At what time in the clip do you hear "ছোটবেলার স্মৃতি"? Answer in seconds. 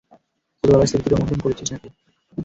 0.63-1.07